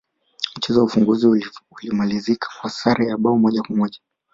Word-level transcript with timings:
mchezo 0.57 0.79
wa 0.79 0.85
ufunguzi 0.85 1.43
ulimalizika 1.71 2.47
kwa 2.61 2.69
sare 2.69 3.07
ya 3.07 3.17
bao 3.17 3.37
moja 3.37 3.61
kwa 3.61 3.75
moja 3.75 3.99